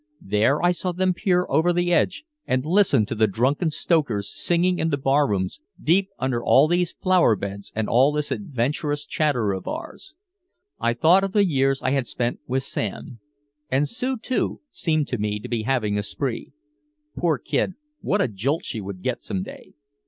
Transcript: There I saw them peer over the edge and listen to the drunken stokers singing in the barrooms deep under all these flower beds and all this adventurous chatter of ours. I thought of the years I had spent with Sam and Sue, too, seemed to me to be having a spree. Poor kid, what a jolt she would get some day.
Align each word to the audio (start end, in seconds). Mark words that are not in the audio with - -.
There 0.25 0.63
I 0.63 0.71
saw 0.71 0.93
them 0.93 1.13
peer 1.13 1.45
over 1.47 1.71
the 1.71 1.93
edge 1.93 2.25
and 2.47 2.65
listen 2.65 3.05
to 3.05 3.13
the 3.13 3.27
drunken 3.27 3.69
stokers 3.69 4.33
singing 4.33 4.79
in 4.79 4.89
the 4.89 4.97
barrooms 4.97 5.61
deep 5.79 6.09
under 6.17 6.43
all 6.43 6.67
these 6.67 6.93
flower 6.93 7.35
beds 7.35 7.71
and 7.75 7.87
all 7.87 8.11
this 8.11 8.31
adventurous 8.31 9.05
chatter 9.05 9.51
of 9.51 9.67
ours. 9.67 10.15
I 10.79 10.95
thought 10.95 11.23
of 11.23 11.33
the 11.33 11.45
years 11.45 11.83
I 11.83 11.91
had 11.91 12.07
spent 12.07 12.39
with 12.47 12.63
Sam 12.63 13.19
and 13.69 13.87
Sue, 13.87 14.17
too, 14.17 14.61
seemed 14.71 15.07
to 15.09 15.19
me 15.19 15.39
to 15.39 15.47
be 15.47 15.61
having 15.61 15.99
a 15.99 16.01
spree. 16.01 16.51
Poor 17.15 17.37
kid, 17.37 17.73
what 17.99 18.21
a 18.21 18.27
jolt 18.27 18.65
she 18.65 18.81
would 18.81 19.03
get 19.03 19.21
some 19.21 19.43
day. 19.43 19.75